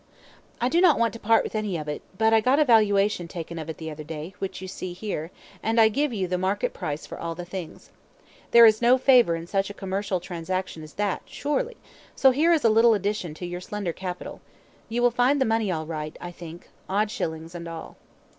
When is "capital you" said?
13.93-15.03